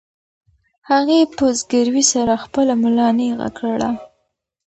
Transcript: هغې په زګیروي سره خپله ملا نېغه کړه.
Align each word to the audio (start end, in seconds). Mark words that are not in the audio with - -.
هغې 0.89 1.19
په 1.37 1.45
زګیروي 1.59 2.03
سره 2.13 2.33
خپله 2.43 2.73
ملا 2.83 3.07
نېغه 3.17 3.49
کړه. 3.57 3.89